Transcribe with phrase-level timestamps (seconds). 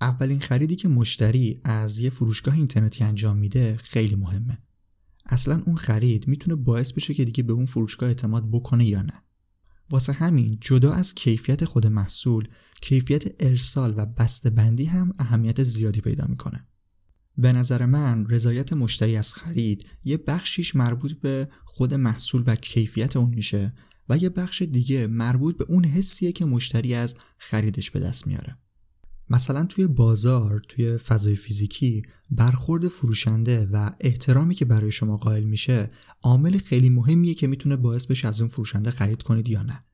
[0.00, 4.58] اولین خریدی که مشتری از یه فروشگاه اینترنتی انجام میده خیلی مهمه.
[5.26, 9.22] اصلا اون خرید می‌تونه باعث بشه که دیگه به اون فروشگاه اعتماد بکنه یا نه.
[9.90, 12.48] واسه همین جدا از کیفیت خود محصول
[12.80, 14.06] کیفیت ارسال و
[14.50, 16.66] بندی هم اهمیت زیادی پیدا می‌کنه.
[17.38, 23.16] به نظر من رضایت مشتری از خرید یه بخشیش مربوط به خود محصول و کیفیت
[23.16, 23.74] اون میشه
[24.08, 28.58] و یه بخش دیگه مربوط به اون حسیه که مشتری از خریدش به دست میاره.
[29.30, 35.90] مثلا توی بازار توی فضای فیزیکی برخورد فروشنده و احترامی که برای شما قائل میشه
[36.22, 39.84] عامل خیلی مهمیه که می‌تونه باعث بشه از اون فروشنده خرید کنید یا نه.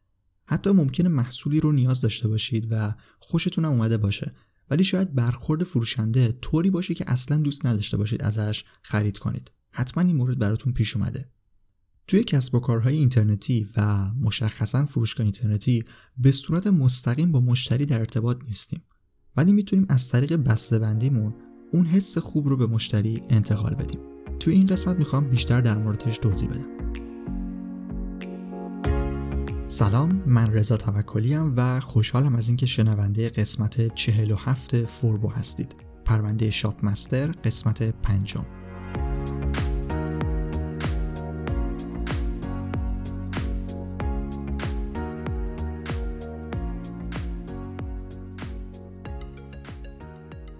[0.44, 4.32] حتی ممکنه محصولی رو نیاز داشته باشید و خوشتون اومده باشه.
[4.70, 9.50] ولی شاید برخورد فروشنده طوری باشه که اصلا دوست نداشته باشید ازش خرید کنید.
[9.70, 11.30] حتما این مورد براتون پیش اومده.
[12.06, 15.84] توی کسب و کارهای اینترنتی و مشخصا فروشگاه اینترنتی
[16.18, 18.82] به صورت مستقیم با مشتری در ارتباط نیستیم.
[19.36, 21.34] ولی می‌تونیم از طریق بسته‌بندیمون
[21.72, 24.00] اون حس خوب رو به مشتری انتقال بدیم.
[24.40, 26.76] توی این قسمت می‌خوام بیشتر در موردش توضیح بدم.
[29.68, 35.76] سلام من رضا توکلی و خوشحالم از اینکه شنونده قسمت 47 فوربو هستید.
[36.04, 38.44] پرونده شاپ مستر قسمت پنجم.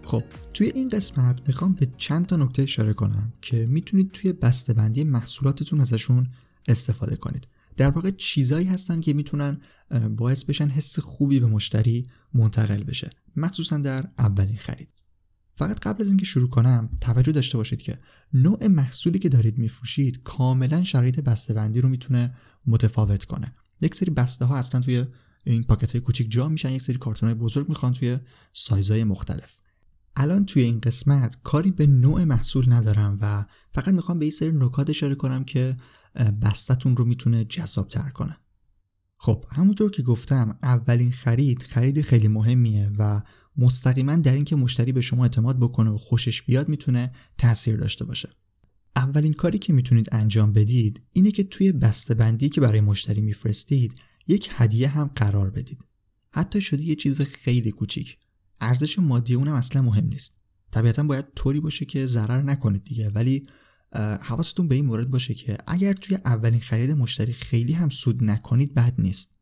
[0.07, 5.05] خب توی این قسمت می‌خوام به چند تا نکته اشاره کنم که می‌تونید توی بسته‌بندی
[5.05, 6.31] محصولاتتون ازشون
[6.69, 7.49] استفاده کنید.
[7.77, 9.61] در واقع چیزایی هستن که می‌تونن
[10.11, 12.03] باعث بشن حس خوبی به مشتری
[12.35, 13.11] منتقل بشه.
[13.37, 14.89] مخصوصا در اولین خرید.
[15.57, 17.99] فقط قبل از اینکه شروع کنم توجه داشته باشید که
[18.33, 22.35] نوع محصولی که دارید میفروشید کاملا شرایط بسته‌بندی رو می‌تونه
[22.67, 23.55] متفاوت کنه.
[23.81, 25.05] یک سری بسته ها اصلا توی
[25.47, 28.19] این پاکت های کوچیک جا میشن یک سری کارتون های بزرگ می‌خوان توی
[28.53, 29.61] سایزهای مختلف.
[30.17, 34.53] الان توی این قسمت کاری به نوع محصول ندارم و فقط می‌خوام به این سری
[34.53, 35.77] نکات اشاره کنم که
[36.43, 38.37] بستتون رو می‌تونه جذاب تر کنه.
[39.19, 43.23] خب همونطور که گفتم اولین خرید خرید خیلی مهمیه و
[43.57, 48.31] مستقیما در اینکه مشتری به شما اعتماد بکنه و خوشش بیاد می‌تونه تاثیر داشته باشه.
[48.97, 51.73] اولین کاری که می‌تونید انجام بدید اینه که توی
[52.19, 53.93] بندی که برای مشتری میفرستید
[54.27, 55.85] یک هدیه هم قرار بدید.
[56.31, 58.19] حتی شده یه چیز خیلی کوچیک.
[58.61, 60.33] ارزش مادی اونم اصلا مهم نیست.
[60.71, 63.11] طبیعتا باید طوری باشه که ضرر نکنید دیگه.
[63.11, 63.47] ولی
[64.23, 68.75] حواستون به این مورد باشه که اگر توی اولین خرید مشتری خیلی هم سود نکنید
[68.75, 69.39] بد نیست.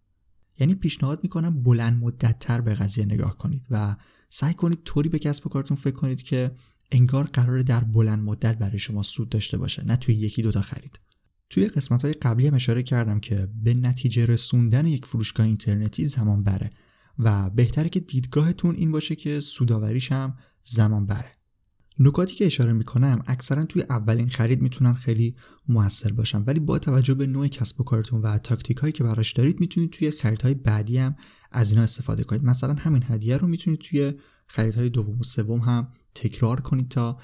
[0.58, 3.96] یعنی پیشنهاد می‌کنم بلند مدت تر به قضیه نگاه کنید و
[4.30, 6.50] سعی کنید طوری به کسب و کارتون فکر کنید که
[6.92, 11.00] انگار قرار در بلند مدت برای شما سود داشته باشه نه توی یکی دوتا خرید.
[11.50, 16.44] توی قسمت های قبلی هم اشاره کردم که به نتیجه رسوندن یک فروشگاه اینترنتی زمان
[16.44, 16.70] بره.
[17.18, 21.32] و بهتره که دیدگاهتون این باشه که سوداوریش هم زمان بره
[21.98, 25.36] نکاتی که اشاره می‌کنم اکثرا توی اولین خرید می‌تونن خیلی
[25.68, 29.32] موثر باشن ولی با توجه به نوع کسب و کارتون و تاکتیک هایی که براش
[29.32, 31.16] دارید می‌تونید توی خریدهای بعدی هم
[31.52, 32.44] از اینا استفاده کنید.
[32.44, 34.12] مثلا همین هدیه رو می‌تونید توی
[34.46, 37.18] خریدهای دوم و سوم هم تکرار کنید تا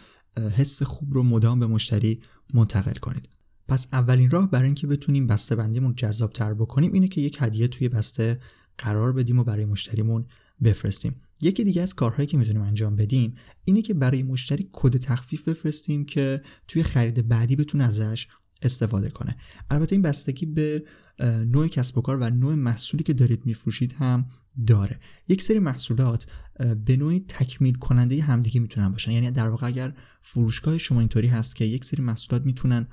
[0.57, 2.21] حس خوب رو مدام به مشتری
[2.55, 3.29] منتقل کنید.
[3.69, 7.69] پس اولین راه برای اینکه بتونیم بسته بندیمون جذاب تر بکنیم اینه که یک هدیه
[7.69, 8.41] توی بسته
[8.81, 10.27] قرار بدیم و برای مشتریمون
[10.65, 11.15] بفرستیم.
[11.43, 16.05] یکی دیگه از کارهایی که می‌تونیم انجام بدیم اینه که برای مشتری کد تخفیف بفرستیم
[16.05, 18.27] که توی خرید بعدی بتونه ازش
[18.63, 19.37] استفاده کنه.
[19.71, 20.85] البته این بستگی به
[21.47, 24.27] نوع کسب و کار و نوع محصولی که دارید میفروشید هم
[24.67, 25.01] داره.
[25.29, 26.27] یک سری محصولات
[26.85, 29.11] به نوعی تکمیل کننده همدیگه می‌تونن باشن.
[29.11, 32.87] یعنی در واقع اگر فروشگاه شما اینطوری هست که یک سری محصولات می‌تونن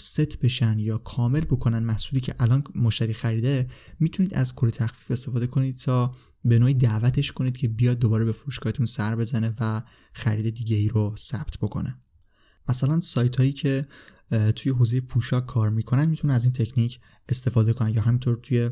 [0.00, 3.68] ست بشن یا کامل بکنن محصولی که الان مشتری خریده
[4.00, 8.32] می‌تونید از کد تخفیف استفاده کنید تا به نوعی دعوتش کنید که بیاد دوباره به
[8.32, 12.00] فروشگاهتون سر بزنه و خرید دیگه ای رو ثبت بکنه.
[12.68, 13.86] مثلا سایت هایی که
[14.56, 18.70] توی حوزه پوشاک کار می‌کنن می‌تونن از این تکنیک استفاده کنن یا همینطور توی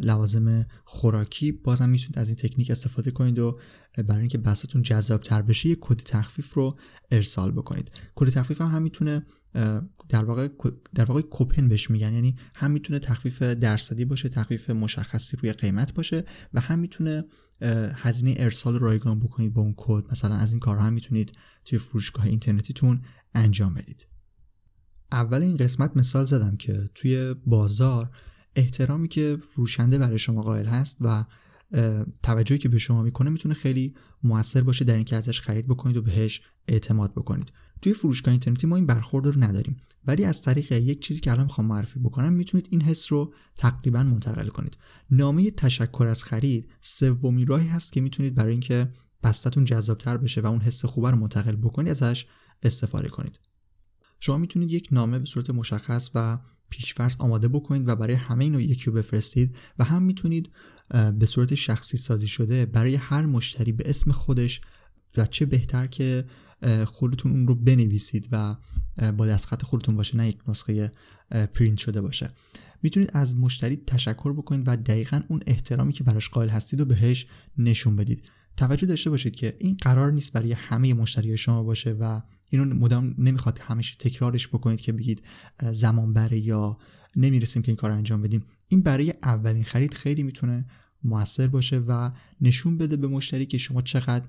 [0.00, 3.52] لوازم خوراکی بازم می‌تونید از این تکنیک استفاده کنید و
[3.98, 6.78] برای اینکه بستتون جذاب تر بشه یک کد تخفیف رو
[7.10, 7.90] ارسال بکنید.
[8.14, 9.26] کد تخفیف هم, هم می‌تونه
[10.08, 10.48] در واقع
[10.94, 12.12] در واقع کوپن بهش میگن.
[12.12, 17.24] یعنی هم می‌تونه تخفیف درصدی باشه تخفیف مشخصی روی قیمت باشه و هم می‌تونه
[17.94, 20.04] هزینه ارسال رایگان بکنید با اون کد.
[20.10, 21.32] مثلا از این کارها هم می‌تونید
[21.64, 23.02] توی فروشگاه اینترنتیتون
[23.34, 24.06] انجام بدید.
[25.12, 28.10] اول این قسمت مثال زدم که توی بازار
[28.56, 31.24] احترامی که فروشنده برای شما قائل هست و
[32.22, 36.02] توجهی که به شما می‌کنه می‌تونه خیلی موثر باشه در اینکه ازش خرید بکنید و
[36.02, 37.52] بهش اعتماد بکنید.
[37.82, 39.76] توی فروشگاه اینترنتی ما این برخورد رو نداریم.
[40.06, 44.02] ولی از طریق یک چیزی که الان می‌خوام معرفی بکنم می‌تونید این حس رو تقریبا
[44.02, 44.76] منتقل کنید.
[45.10, 48.88] نامه تشکر از خرید سومین راهی هست که می‌تونید برای اینکه
[49.22, 52.26] بستتون جذابتر بشه و اون حس خوبه رو منتقل بکنید ازش
[52.62, 53.40] استفاده کنید.
[54.20, 56.38] شما می‌تونید یک نامه به صورت مشخص و
[56.70, 60.50] پیشفرض آماده بکنید و برای همه اینو یکی رو بفرستید و هم می‌تونید
[61.18, 64.60] به صورت شخصی سازی شده برای هر مشتری به اسم خودش
[65.16, 66.24] و چه بهتر که
[66.86, 68.56] خودتون اون رو بنویسید و
[69.16, 70.92] با دستخط خودتون باشه نه یک نسخه
[71.30, 72.30] پرینت شده باشه.
[72.82, 77.26] می‌تونید از مشتری تشکر بکنید و دقیقا اون احترامی که براش قائل هستید و بهش
[77.58, 78.30] نشون بدید.
[78.56, 83.14] توجه داشته باشید که این قرار نیست برای همه مشتری شما باشه و اینو مدام
[83.18, 85.22] نمی‌خواد همیشه تکرارش بکنید که بگید
[85.72, 86.78] زمان بره یا
[87.16, 88.44] نمی‌رسیم که این کار انجام بدیم.
[88.68, 90.66] این برای اولین خرید خیلی می‌تونه
[91.04, 92.10] موثر باشه و
[92.40, 94.24] نشون بده به مشتری که شما چقدر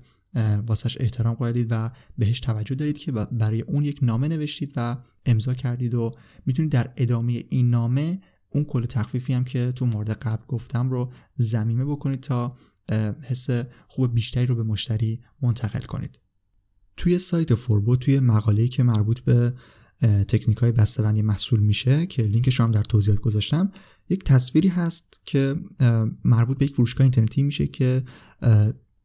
[0.66, 4.96] واسش احترام قائلید و بهش توجه دارید که برای اون یک نامه نوشتید و
[5.26, 6.14] امضا کردید و
[6.46, 8.20] می‌تونید در ادامه این نامه
[8.50, 12.56] اون کل تخفیفی هم که تو مورد قبل گفتم رو زمینه بکنید تا
[13.22, 13.48] حس
[13.88, 16.18] خوب بیشتری رو به مشتری منتقل کنید.
[16.96, 19.54] توی سایت فوربو توی مقاله‌ای که مربوط به
[20.02, 23.72] تکنیک های بسته‌بندی محصول میشه که لینکش هم در توضیحات گذاشتم
[24.08, 25.56] یک تصویری هست که
[26.24, 28.02] مربوط به یک فروشگاه اینترنتی میشه که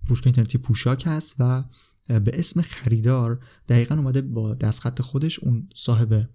[0.07, 1.63] فروشگاه اینترنتی پوشاک هست و
[2.07, 6.29] به اسم خریدار دقیقا اومده با دستخط خودش اون صاحب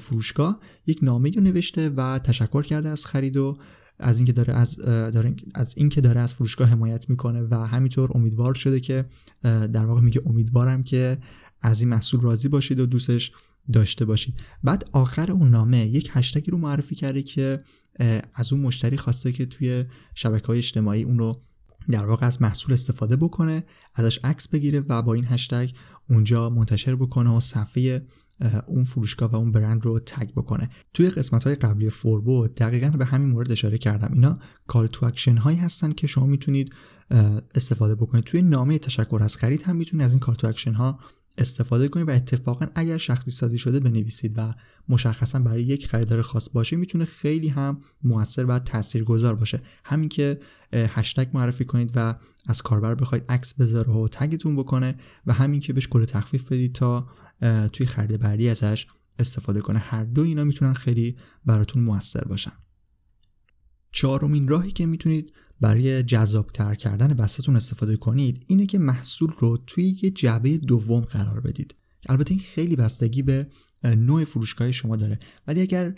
[0.00, 3.58] فروشگاه یک نامه رو نوشته و تشکر کرده از خرید و
[3.98, 8.54] از اینکه داره از داره از اینکه داره از فروشگاه حمایت می‌کنه و همینطور امیدوار
[8.54, 9.04] شده که
[9.42, 11.18] در واقع میگه امیدوارم که
[11.60, 13.32] از این محصول راضی باشید و دوستش
[13.72, 14.34] داشته باشید.
[14.64, 17.60] بعد آخر اون نامه یک هشتگی رو معرفی کرده که
[18.34, 19.84] از اون مشتری خواسته که توی
[20.14, 21.40] شبکه های اجتماعی اون رو
[21.90, 23.64] در واقع از محصول استفاده بکنه
[23.94, 25.70] ازش عکس بگیره و با این هشتگ
[26.10, 28.06] اونجا منتشر بکنه و صفحه
[28.66, 30.68] اون فروشگاه و اون برند رو تگ بکنه.
[30.94, 34.10] توی قسمت های قبلی فوربو دقیقا به همین مورد اشاره کردم.
[34.12, 36.72] اینا call to action هایی هستن که شما می‌تونید
[37.54, 38.24] استفاده بکنید.
[38.24, 41.00] توی نامه تشکر از خرید هم می‌تونید از این call to action ها
[41.38, 44.54] استفاده کنید و اتفاقا اگر شخصی سازی شده بنویسید و
[44.88, 49.60] مشخصا برای یک خریدار خاص باشه می‌تونه خیلی هم موثر و تاثیرگذار باشه.
[49.84, 50.40] همین که
[50.72, 52.14] هشتگ معرفی کنید و
[52.46, 54.96] از کاربر بخواید عکس بذاره و tag تون بکنه
[55.26, 57.06] و همین که بهش کد تخفیف بدید تا
[57.72, 58.86] توی خرید بعدی ازش
[59.18, 59.78] استفاده کنه.
[59.78, 62.52] هر دو اینا می‌تونن خیلی براتون موثر باشن.
[63.92, 65.32] چهارمین راهی که می‌تونید
[65.62, 71.40] برای جذابتر کردن بستتون استفاده کنید اینه که محصول رو توی یه جعبه دوم قرار
[71.40, 71.74] بدید.
[72.08, 73.46] البته این خیلی بستگی به
[73.84, 75.18] نوع فروشگاه شما داره.
[75.46, 75.94] ولی اگر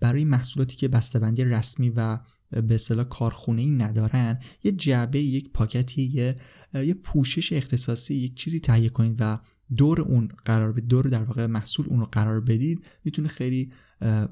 [0.00, 2.18] برای محصولاتی که بسته‌بندی رسمی و
[2.50, 6.36] به اصطلاح کارخونه ای ندارن یه جعبه یک پاکتی یه,
[6.74, 9.38] یه پوشش اختصاصی یک چیزی تهیه کنید و
[9.76, 13.70] دور اون قرار بدید دور در واقع محصول اون رو قرار بدید می‌تونه خیلی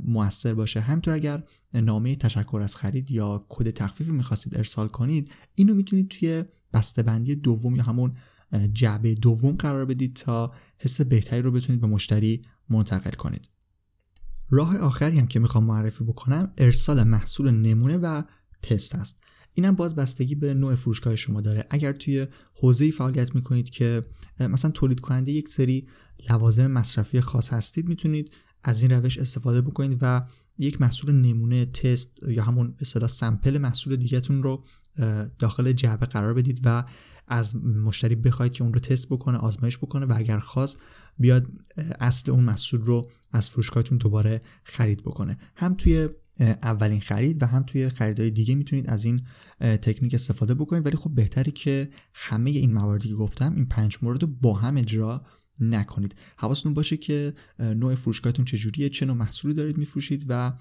[0.04, 0.80] موثر باشه.
[0.80, 1.42] همینطور اگر
[1.74, 7.76] نامه تشکر از خرید یا کد تخفیفی می‌خواستید ارسال کنید اینو می‌تونید توی بسته‌بندی دوم
[7.76, 8.12] یا همون
[8.72, 13.48] جعبه دوم قرار بدید تا حس بهتری رو بتونید به مشتری منتقل کنید.
[14.50, 18.22] راه آخری هم که می‌خوام معرفی بکنم ارسال محصول نمونه و
[18.62, 19.16] تست است.
[19.56, 21.66] اینم باز بستگی به نوع فروشگاه شما داره.
[21.70, 24.02] اگر توی حوزه فعالیت می‌کنید که
[24.40, 25.86] مثلا تولید کننده یک سری
[26.30, 28.30] لوازم مصرفی خاص هستید می‌تونید
[28.64, 30.26] از این روش استفاده بکنید و
[30.58, 34.64] یک محصول نمونه تست یا همون اصطلاح سمپل محصول دیگهتون رو
[35.38, 36.84] داخل جعبه قرار بدید و
[37.28, 40.78] از مشتری بخواید که اون رو تست بکنه آزمایش بکنه و اگر خواست
[41.18, 41.46] بیاد
[42.00, 45.38] اصل اون محصول رو از فروشگاهتون دوباره خرید بکنه.
[45.56, 46.08] هم توی
[46.40, 49.20] اولین خرید و هم توی خریدهای دیگه می‌تونید از این
[49.60, 50.86] تکنیک استفاده بکنید.
[50.86, 54.76] ولی خب بهتری که همه این مواردی که گفتم این پنج مورد رو با هم
[54.76, 55.26] اجرا
[55.60, 56.14] نکنید.
[56.36, 60.52] حواستون باشه که نوع فروشگاهتون چجوریه چه نوع محصولی دارید میفروشید و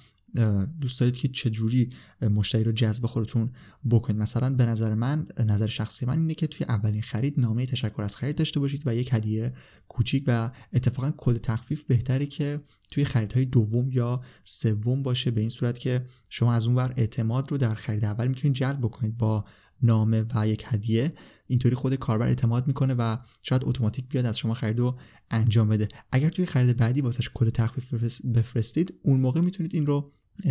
[0.81, 1.89] دوست دارید که چجوری
[2.21, 3.51] مشتری رو جذب خودتون
[3.89, 4.21] بکنید.
[4.21, 8.15] مثلا به نظر من نظر شخصی من اینه که توی اولین خرید نامه تشکر از
[8.15, 9.53] خرید داشته باشید و یک هدیه
[9.87, 12.61] کوچیک و اتفاقا کد تخفیف بهتره که
[12.91, 15.31] توی خریدهای دوم یا سوم باشه.
[15.31, 18.79] به این صورت که شما از اون ور اعتماد رو در خرید اول می‌تونید جلب
[18.79, 19.45] بکنید با
[19.81, 21.11] نامه و یک هدیه.
[21.47, 24.97] اینطوری خود کاربر اعتماد می‌کنه و شاید اتوماتیک بیاد از شما خرید و
[25.29, 25.87] انجام بده.
[26.11, 27.93] اگر توی خرید بعدی واسش کد تخفیف
[28.35, 30.05] بفرستید اون موقع می‌تونید این رو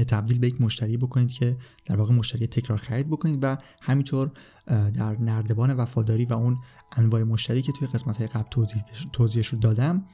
[0.08, 4.30] تبدیل به یک مشتری بکنید که در واقع مشتری تکرار خرید بکنید و همینطور
[4.66, 6.56] در نردبان وفاداری و اون
[6.92, 10.04] انواع مشتری که توی قسمت های قبل توضیح توضیحش رو دادم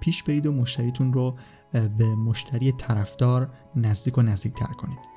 [0.00, 1.36] پیش برید و مشتریتون رو
[1.72, 5.13] به مشتری طرفدار نزدیک و نزدیک تر کنید.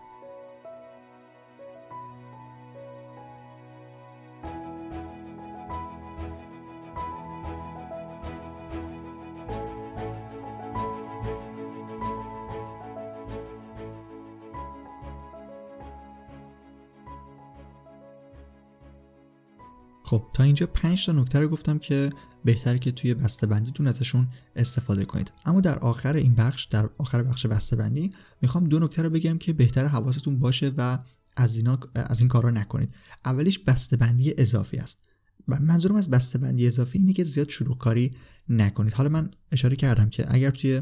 [20.07, 22.09] خب تا اینجا 5 تا نکته رو گفتم که
[22.45, 25.31] بهتره که توی بسته‌بندیتون ازشون استفاده کنید.
[25.45, 28.11] اما در آخر این بخش در آخر بخش بسته‌بندی
[28.41, 30.99] می‌خوام دو نکته رو بگم که بهتر حواستون باشه و
[31.37, 32.93] از اینا از این کارا نکنید.
[33.25, 35.09] اولیش بسته‌بندی اضافی است.
[35.47, 38.13] منظورم از بسته‌بندی اضافی اینه که زیاد شروع کاری
[38.49, 38.93] نکنید.
[38.93, 40.81] حالا من اشاره کردم که اگر توی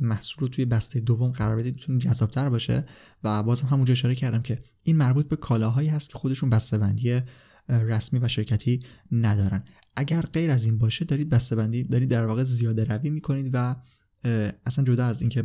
[0.00, 2.84] محصول رو توی بسته دوم قرار بدید می‌تونه جذابتر باشه
[3.24, 7.20] و بازم همونجا اشاره کردم که این مربوط به کالاهایی هست که خودشون بسته‌بندی
[7.68, 8.80] رسمی و شرکتی
[9.12, 9.64] ندارن.
[9.96, 13.76] اگر غیر از این باشه دارید بسته‌بندی دارید در واقع زیاده روی می‌کنید و
[14.66, 15.42] اصلا جدا از اینکه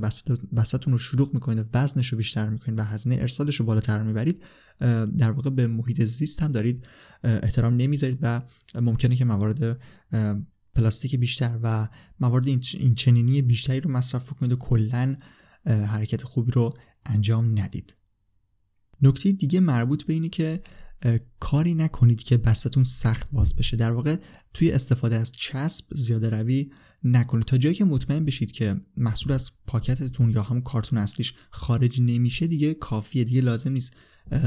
[0.56, 4.46] بستتون رو شلوغ می‌کنید و وزنش رو بیشتر می‌کنید و هزینه ارسالش رو بالاتر می‌برید
[5.18, 6.88] در واقع به محیط زیست هم دارید
[7.24, 8.42] احترام نمی‌ذارید و
[8.76, 9.82] ممکنه که موارد
[10.76, 11.88] پلاستیک بیشتر و
[12.20, 15.16] موارد این چنینی بیشتری رو مصرف کنید و کلا
[15.66, 16.74] حرکت خوبی رو
[17.06, 17.96] انجام ندید.
[19.02, 20.62] نکته دیگه مربوط به اینه که
[21.40, 23.78] کاری نکنید که بستتون سخت باز بشه.
[23.78, 24.16] در واقع
[24.54, 26.70] توی استفاده از چسب زیاده روی
[27.04, 27.46] نکنید.
[27.46, 32.48] تا جایی که مطمئن بشید که محصول از پاکتتون یا همون کارتون اصلیش خارج نمیشه
[32.48, 33.24] دیگه کافیه.
[33.24, 33.94] دیگه لازم نیست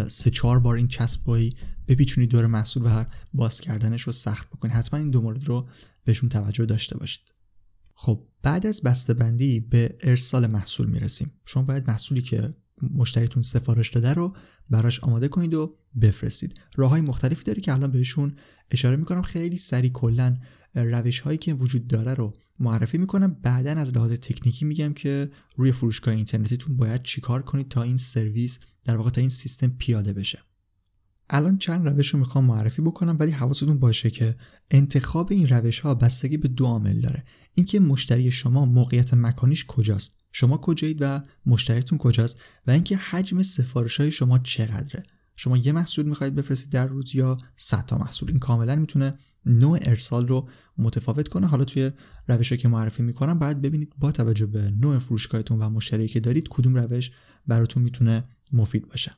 [0.09, 1.51] سه چهار بار این چسب بایی
[1.89, 4.75] بپیچونید دور محصول و باز کردنش رو سخت بکنید.
[4.75, 5.69] حتما این دو مورد رو
[6.05, 7.33] بهشون توجه داشته باشید.
[7.95, 11.33] خب بعد از بسته‌بندی به ارسال محصول می‌رسیم.
[11.47, 14.35] شما باید محصولی که مشتریتون سفارش داده رو
[14.71, 15.71] براش آماده کنید و
[16.01, 16.61] بفرستید.
[16.77, 18.35] راه های مختلفی داری که الان بهشون
[18.71, 19.23] اشاره می‌کنم.
[19.23, 20.37] خیلی سریع کلا
[20.75, 23.37] روش هایی که وجود داره رو معرفی می‌کنم.
[23.43, 28.59] بعدا از لحاظ تکنیکی میگم که روی فروشگاه اینترنتیتون باید چیکار کنید تا این سرویس
[28.85, 30.39] در واقع تا این سیستم پیاده بشه.
[31.31, 34.37] الان چند روش رو می‌خوام معرفی بکنم ولی حواستون باشه که
[34.71, 37.25] انتخاب این روش ها بستگی به دو عامل داره.
[37.55, 40.22] اینکه مشتری شما موقعیت مکانیش کجاست.
[40.33, 42.37] شما کجایید و مشتریتون کجاست
[42.67, 45.03] و اینکه حجم سفارش های شما چقدره؟
[45.37, 48.29] شما یه محصول می‌خواهید بفرستید در روز یا 100 تا محصول.
[48.29, 50.49] این کاملا می‌تونه نوع ارسال رو
[50.79, 51.47] متفاوت کنه.
[51.47, 51.91] حالا توی
[52.29, 56.49] روشی که معرفی می‌کنم باید ببینید با توجه به نوع فروشگاهتون و مشتری که دارید
[56.49, 57.11] کدوم روش
[57.47, 58.23] براتون می‌تونه
[58.53, 59.17] مفید باشه.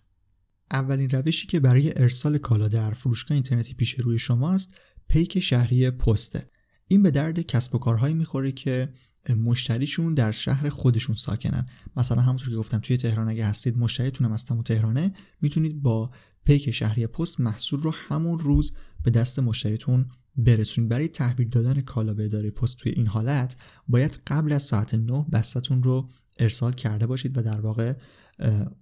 [0.71, 4.75] اولین روشی که برای ارسال کالا در فروشگاه اینترنتی پیش روی شماست
[5.09, 6.51] پیک شهری پسته.
[6.89, 8.93] این به درد کسب و کارهایی می‌خوره که
[9.31, 11.67] مشتریشون در شهر خودشون ساکنن.
[11.97, 16.11] مثلا همونطور که گفتم توی تهران اگه هستید مشتریتون هم از تهرانه می‌تونید با
[16.45, 18.73] پیک شهری پست محصول رو همون روز
[19.05, 20.91] به دست مشتریتون برسونید.
[20.91, 23.57] برای تحویل دادن کالا به اداره پست توی این حالت
[23.89, 27.95] باید قبل از ساعت 9 بستتون رو ارسال کرده باشید و در واقع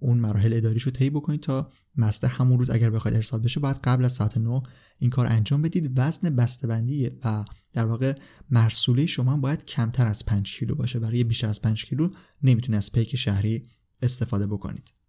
[0.00, 4.04] اون مراحل اداریشو طی بکنید تا مسته همون روز اگر بخواید ارسال بشه باید قبل
[4.04, 4.62] از ساعت 9
[4.98, 5.92] این کار انجام بدید.
[5.96, 8.14] وزن بسته‌بندی و در واقع
[8.50, 10.98] مرسوله شما باید کمتر از 5 کیلو باشه.
[10.98, 12.08] برای بیشتر از 5 کیلو
[12.42, 13.62] نمی‌تونید از پیک شهری
[14.02, 15.01] استفاده بکنید.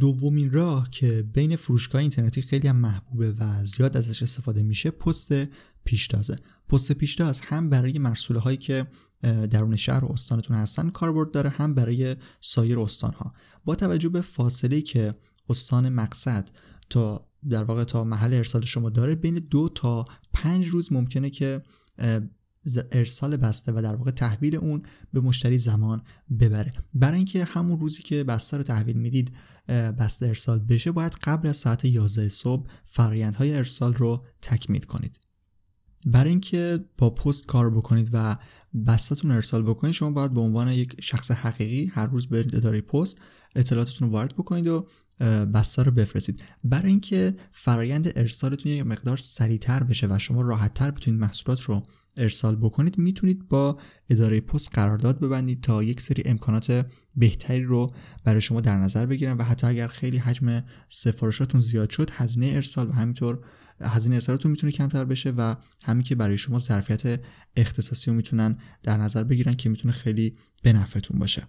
[0.00, 5.32] دومین راه که بین فروشگاه اینترنتی خیلی هم محبوبه و زیاد ازش استفاده میشه پست
[5.84, 6.36] پیشتازه.
[6.68, 8.86] پست پیشتاز هم برای مرسوله هایی که
[9.22, 14.20] درون شهر و استانتون هستن کاربرد داره هم برای سایر استان ها با توجه به
[14.20, 15.14] فاصله که
[15.48, 16.50] استان مقصد
[16.90, 21.62] تا در واقع تا محل ارسال شما داره بین دو تا پنج روز ممکنه که
[22.92, 24.82] ارسال بسته و در واقع تحویل اون
[25.12, 26.02] به مشتری زمان
[26.40, 26.72] ببره.
[26.94, 29.32] برای اینکه همون روزی که بسته رو تحویل می‌دید
[29.68, 35.20] بسته ارسال بشه باید قبل از ساعت 11 صبح فرایندهای ارسال رو تکمیل کنید.
[36.06, 38.36] برای اینکه با پست کار بکنید و
[38.86, 43.18] بستتون ارسال بکنید شما باید به عنوان یک شخص حقیقی هر روز برید اداره پست
[43.56, 44.86] اطلاعاتتون رو وارد بکنید و
[45.54, 46.42] بسته رو بفرستید.
[46.64, 51.82] برای اینکه فرایند ارسالتون یک مقدار سریعتر بشه و شما راحتتر بتونید محصولات رو
[52.18, 57.86] ارسال بکنید می‌تونید با اداره پست قرارداد ببندید تا یک سری امکانات بهتری رو
[58.24, 62.88] برای شما در نظر بگیرن و حتی اگر خیلی حجم سفارشاتون زیاد شد هزینه ارسال
[62.88, 63.40] و همینطور
[63.80, 67.20] هزینه ارسالتون می‌تونه کمتر بشه و همین که برای شما ظرفیت
[67.56, 71.48] اختصاصی رو می‌تونن در نظر بگیرن که می‌تونه خیلی به نفعتون باشه.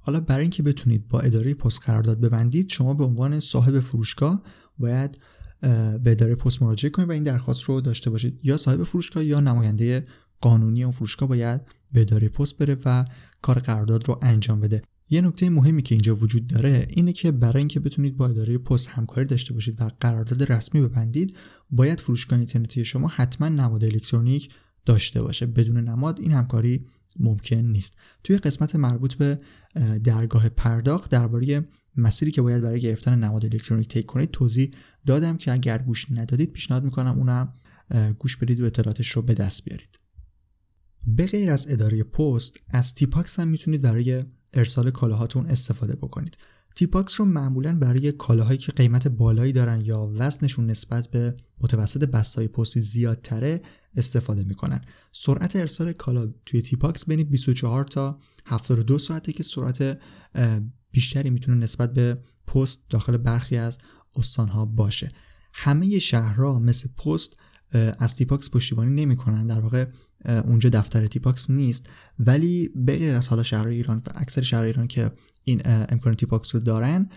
[0.00, 4.42] حالا برای اینکه بتونید با اداره پست قرارداد ببندید شما به عنوان صاحب فروشگاه
[4.78, 5.18] باید
[5.60, 8.40] به اداره پست مراجعه کنید و این درخواست رو داشته باشید.
[8.42, 10.04] یا صاحب فروشگاه یا نماینده
[10.40, 11.60] قانونی اون فروشگاه باید
[11.92, 13.04] به اداره پست بره و
[13.42, 14.82] کار قرارداد رو انجام بده.
[15.10, 18.88] یه نکته مهمی که اینجا وجود داره اینه که برای اینکه بتونید با اداره پست
[18.88, 21.36] همکاری داشته باشید و قرارداد رسمی ببندید
[21.70, 24.50] باید فروشگاه اینترنتی شما حتما نماد الکترونیک
[24.86, 25.46] داشته باشه.
[25.46, 26.86] بدون نماد این همکاری
[27.18, 27.94] ممکن نیست.
[28.24, 29.38] توی قسمت مربوط به
[30.04, 31.62] درگاه پرداخت درباره
[31.96, 34.70] مسیری که باید برای گرفتن نماد الکترونیک طی کنید توضیح
[35.06, 37.52] دادم که اگر گوش ندادید پیشنهاد می‌کنم اونم
[38.18, 39.98] گوش بدید و اطلاعاتش رو به دست بیارید.
[41.06, 46.36] به غیر از اداره پست از تیپاکس هم می‌تونید برای ارسال کالاهاتون استفاده بکنید.
[46.76, 52.48] تیپاکس رو معمولا برای کالاهایی که قیمت بالایی دارن یا وزنشون نسبت به متوسط بستای
[52.48, 53.60] پستی زیادتره
[53.96, 54.80] استفاده می‌کنن.
[55.12, 59.98] سرعت ارسال کالا توی تیپاکس بین 24 تا 72 ساعته که سرعت
[60.90, 63.78] بیشتری می‌تونه نسبت به پست داخل برخی از
[64.16, 65.08] استانها باشه.
[65.54, 67.38] همه شهرها مثل پست
[67.98, 69.46] از تیپاکس پشتیبانی نمی‌کنن.
[69.46, 69.86] در واقع
[70.24, 71.86] اونجا دفتر تیپاکس نیست.
[72.18, 75.10] ولی بغیر از حالا شهرهای ایران و اکثر شهرهای ایران که
[75.44, 77.08] این امکان تیپاکس رو دارن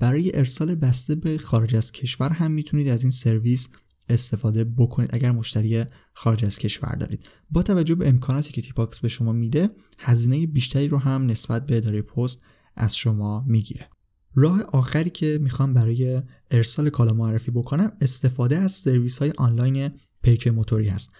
[0.00, 3.68] برای ارسال بسته به خارج از کشور هم می‌تونید از این سرویس
[4.08, 7.28] استفاده بکنید اگر مشتری خارج از کشور دارید.
[7.50, 11.76] با توجه به امکاناتی که تیپاکس به شما میده هزینه بیشتری رو هم نسبت به
[11.76, 12.40] اداره پست
[12.76, 13.88] از شما می‌گیره.
[14.34, 19.90] راه آخری که می‌خوام برای ارسال کالا معرفی بکنم استفاده از سرویس های آنلاین
[20.22, 21.10] پیک موتوری هست.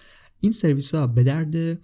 [0.40, 1.78] این سرویس ها به درد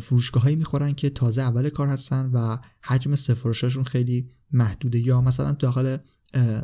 [0.00, 5.52] فروشگاه هایی می‌خورن که تازه اول کار هستن و حجم سفارشاشون خیلی محدوده یا مثلا
[5.52, 5.96] داخل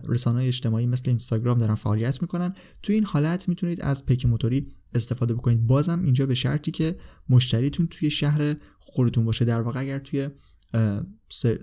[0.09, 2.55] رسانه اجتماعی مثل اینستاگرام دارن فعالیت می‌کنن.
[2.83, 5.67] تو این حالت می‌تونید از پیک موتوری استفاده بکنید.
[5.67, 6.97] بازم اینجا به شرطی که
[7.29, 9.45] مشتریتون توی شهر خودتون باشه.
[9.45, 10.29] در واقع اگر توی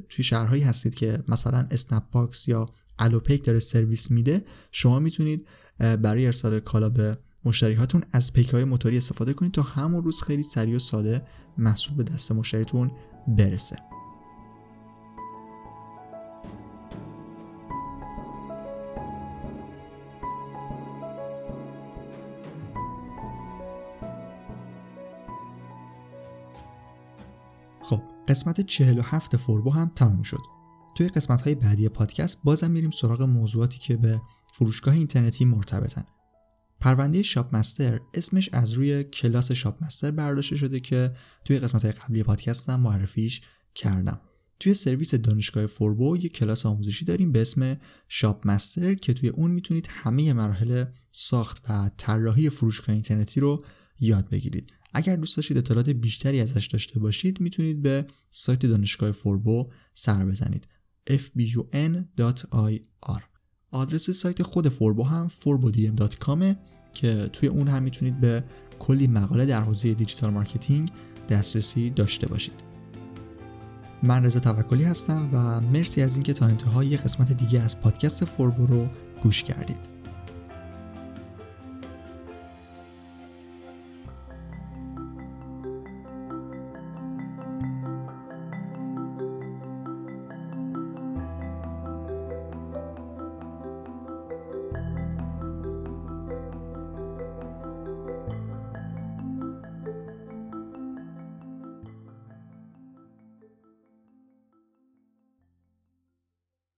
[0.09, 2.65] توی شهرهایی هستید که مثلا اسنپ باکس یا
[2.99, 5.47] الوپیک داره سرویس میده شما می‌تونید
[5.79, 10.21] برای ارسال کالا به مشتری هاتون از پیک های موتوری استفاده کنید تا همون روز
[10.21, 11.21] خیلی سریع و ساده
[11.57, 12.91] محصول به دست مشتریتون
[13.27, 13.75] برسه.
[28.31, 30.41] قسمت 47 فوربو هم تموم شد.
[30.95, 34.21] توی قسمت های بعدی پادکست بازم میریم سراغ موضوعاتی که به
[34.53, 36.05] فروشگاه اینترنتی مرتبطن.
[36.79, 41.91] پرونده Shop Master اسمش از روی کلاس Shop Master برداشته شده که توی قسمت های
[41.91, 42.25] قبلی
[42.67, 43.41] هم معرفیش
[43.75, 44.21] کردم.
[44.59, 49.51] توی سرویس دانشگاه فوربو یک کلاس آموزشی داریم به اسم Shop Master که توی اون
[49.51, 53.57] می‌تونید همه مراحل ساخت و طراحی فروشگاه اینترنتی رو
[53.99, 54.80] یاد بگیرید.
[54.93, 60.67] اگر دوست داشتید اطلاعات بیشتری ازش داشته باشید می‌تونید به سایت دانشگاه فوربو سر بزنید.
[61.09, 62.81] Fbun.ir
[63.71, 66.55] آدرس سایت خود فوربو هم forbodm.com
[66.93, 68.43] که توی اون هم می‌تونید به
[68.79, 70.91] کلی مقاله در حوزه digital marketing
[71.29, 72.63] دسترسی داشته باشید.
[74.03, 78.65] من رضا توکلی هستم و مرسی از اینکه تا انتهای قسمت دیگه از پادکست فوربو
[78.65, 78.89] رو
[79.23, 80.00] گوش کردید.